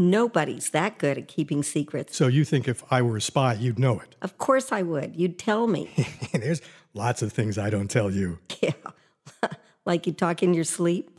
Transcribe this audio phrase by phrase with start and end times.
[0.00, 2.16] Nobody's that good at keeping secrets.
[2.16, 4.16] So you think if I were a spy, you'd know it?
[4.22, 5.14] Of course I would.
[5.14, 5.90] You'd tell me.
[6.32, 6.62] There's
[6.94, 8.38] lots of things I don't tell you.
[8.62, 8.72] yeah.
[9.84, 11.10] like you talk in your sleep.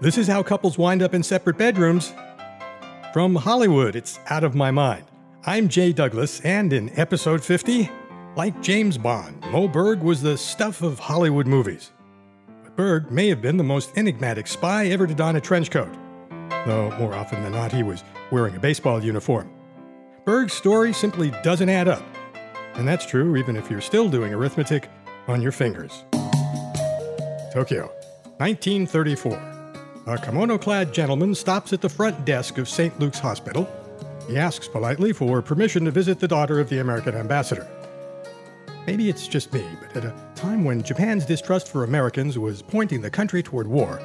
[0.00, 2.14] This is how couples wind up in separate bedrooms.
[3.12, 5.04] From Hollywood, it's Out of My Mind.
[5.44, 7.90] I'm Jay Douglas, and in episode 50,
[8.34, 11.92] like James Bond, Moe Berg was the stuff of Hollywood movies.
[12.64, 15.94] But Berg may have been the most enigmatic spy ever to don a trench coat
[16.68, 19.50] though more often than not he was wearing a baseball uniform.
[20.24, 22.02] Berg's story simply doesn't add up.
[22.74, 24.88] And that's true even if you're still doing arithmetic
[25.26, 26.04] on your fingers.
[27.52, 27.90] Tokyo,
[28.36, 29.32] 1934.
[30.06, 32.98] A kimono clad gentleman stops at the front desk of St.
[32.98, 33.68] Luke's Hospital.
[34.28, 37.66] He asks politely for permission to visit the daughter of the American ambassador.
[38.86, 43.00] Maybe it's just me, but at a time when Japan's distrust for Americans was pointing
[43.00, 44.00] the country toward war,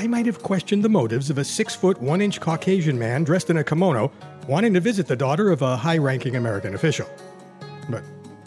[0.00, 3.50] I might have questioned the motives of a six foot, one inch Caucasian man dressed
[3.50, 4.10] in a kimono
[4.48, 7.06] wanting to visit the daughter of a high ranking American official.
[7.90, 8.02] But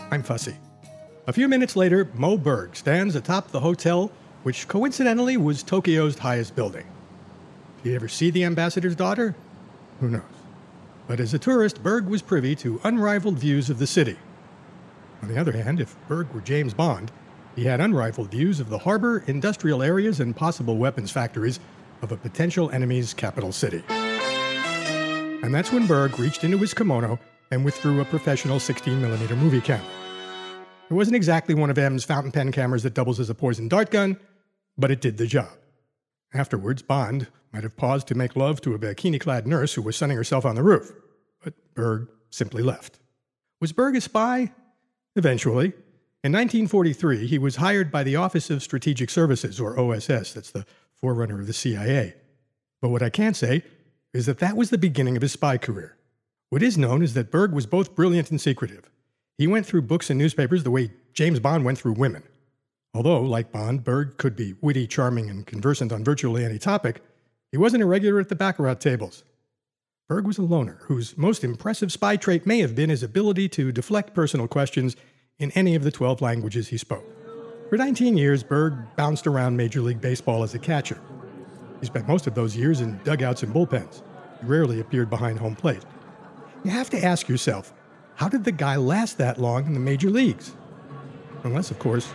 [0.10, 0.56] I'm fussy.
[1.28, 6.56] A few minutes later, Moe Berg stands atop the hotel, which coincidentally was Tokyo's highest
[6.56, 6.88] building.
[7.84, 9.36] Did he ever see the ambassador's daughter?
[10.00, 10.24] Who knows?
[11.08, 14.18] But as a tourist, Berg was privy to unrivaled views of the city.
[15.22, 17.12] On the other hand, if Berg were James Bond,
[17.56, 21.60] he had unrivaled views of the harbor, industrial areas, and possible weapons factories
[22.02, 23.84] of a potential enemy's capital city.
[25.44, 27.20] And that's when Berg reached into his kimono
[27.52, 29.86] and withdrew a professional 16mm movie camera.
[30.90, 33.92] It wasn't exactly one of M's fountain pen cameras that doubles as a poison dart
[33.92, 34.20] gun,
[34.78, 35.50] but it did the job.
[36.34, 39.96] Afterwards, Bond might have paused to make love to a bikini clad nurse who was
[39.96, 40.92] sunning herself on the roof,
[41.44, 43.00] but Berg simply left.
[43.62, 44.52] Was Berg a spy?
[45.16, 45.74] Eventually,
[46.24, 50.66] in 1943, he was hired by the Office of Strategic Services, or OSS, that's the
[50.96, 52.14] forerunner of the CIA.
[52.82, 53.64] But what I can say
[54.14, 55.98] is that that was the beginning of his spy career.
[56.50, 58.90] What is known is that Berg was both brilliant and secretive.
[59.38, 62.24] He went through books and newspapers the way James Bond went through women.
[62.94, 67.02] Although, like Bond, Berg could be witty, charming, and conversant on virtually any topic,
[67.52, 69.24] he wasn't a regular at the Baccarat tables.
[70.08, 73.72] Berg was a loner whose most impressive spy trait may have been his ability to
[73.72, 74.96] deflect personal questions
[75.40, 77.06] in any of the 12 languages he spoke.
[77.70, 81.00] For 19 years, Berg bounced around Major League Baseball as a catcher.
[81.80, 84.04] He spent most of those years in dugouts and bullpens.
[84.40, 85.84] He rarely appeared behind home plate.
[86.64, 87.74] You have to ask yourself,
[88.16, 90.54] how did the guy last that long in the major leagues?
[91.44, 92.14] Unless, of course,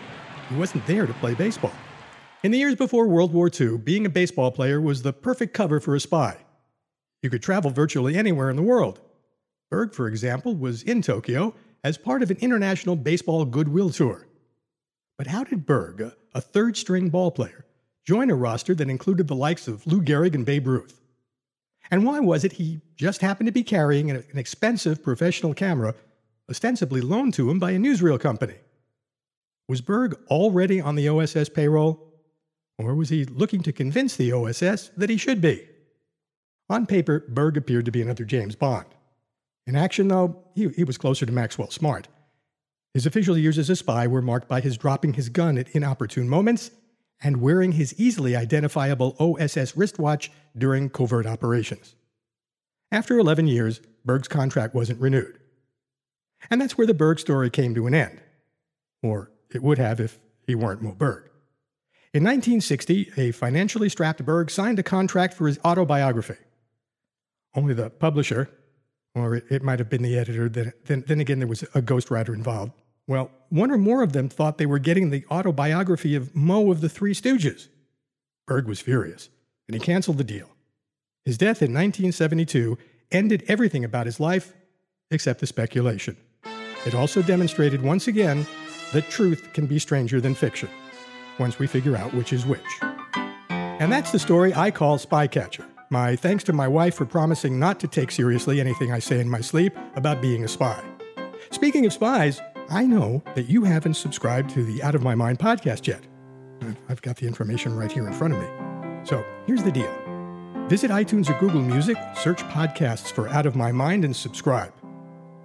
[0.49, 1.73] he wasn't there to play baseball.
[2.43, 5.81] In the years before World War II, being a baseball player was the perfect cover
[5.81, 6.37] for a spy.
[7.21, 9.01] You could travel virtually anywhere in the world.
[9.71, 11.55] Berg, for example, was in Tokyo
[11.85, 14.27] as part of an international baseball goodwill tour.
[15.17, 17.65] But how did Berg, a third string ball player,
[18.05, 21.01] join a roster that included the likes of Lou Gehrig and Babe Ruth?
[21.91, 25.95] And why was it he just happened to be carrying an expensive professional camera,
[26.51, 28.57] ostensibly loaned to him by a newsreel company?
[29.69, 32.05] Was Berg already on the OSS payroll?
[32.79, 35.67] Or was he looking to convince the OSS that he should be?
[36.71, 38.87] On paper, Berg appeared to be another James Bond.
[39.69, 42.09] In action, though, he, he was closer to Maxwell Smart.
[42.95, 46.27] His official years as a spy were marked by his dropping his gun at inopportune
[46.27, 46.71] moments
[47.23, 51.97] and wearing his easily identifiable OSS wristwatch during covert operations.
[52.91, 55.39] After 11 years, Berg's contract wasn't renewed.
[56.51, 58.23] And that's where the Berg story came to an end.
[59.03, 61.25] Or it would have if he weren't Moe Berg.
[62.15, 66.37] In 1960, a financially strapped Berg signed a contract for his autobiography.
[67.55, 68.49] Only the publisher,
[69.19, 70.49] or it, it might have been the editor.
[70.49, 72.73] Then, then, then again, there was a ghostwriter involved.
[73.07, 76.81] Well, one or more of them thought they were getting the autobiography of Moe of
[76.81, 77.69] the Three Stooges.
[78.47, 79.31] Berg was furious,
[79.67, 80.49] and he canceled the deal.
[81.25, 82.79] His death in 1972
[83.11, 84.55] ended everything about his life
[85.11, 86.17] except the speculation.
[86.87, 88.47] It also demonstrated once again
[88.93, 90.69] that truth can be stranger than fiction,
[91.39, 92.61] once we figure out which is which.
[93.51, 95.65] And that's the story I call Spycatcher.
[95.91, 99.29] My thanks to my wife for promising not to take seriously anything I say in
[99.29, 100.83] my sleep about being a spy.
[101.51, 105.39] Speaking of spies, I know that you haven't subscribed to the Out of My Mind
[105.39, 106.03] podcast yet.
[106.91, 108.49] I've got the information right here in front of me.
[109.05, 109.95] So here's the deal
[110.69, 114.75] visit iTunes or Google Music, search podcasts for Out of My Mind, and subscribe.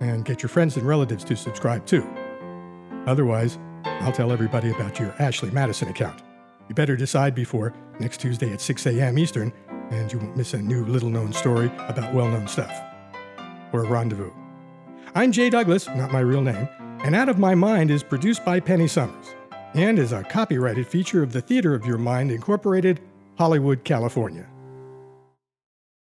[0.01, 2.06] And get your friends and relatives to subscribe too.
[3.07, 6.21] Otherwise, I'll tell everybody about your Ashley Madison account.
[6.67, 9.17] You better decide before next Tuesday at 6 a.m.
[9.17, 9.53] Eastern
[9.91, 12.74] and you won't miss a new little known story about well known stuff.
[13.71, 14.31] Or a rendezvous.
[15.15, 16.68] I'm Jay Douglas, not my real name,
[17.03, 19.35] and Out of My Mind is produced by Penny Summers
[19.74, 23.00] and is a copyrighted feature of the Theater of Your Mind Incorporated,
[23.38, 24.47] Hollywood, California.